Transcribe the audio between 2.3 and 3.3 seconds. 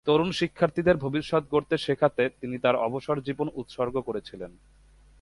তিনি তাঁর অবসর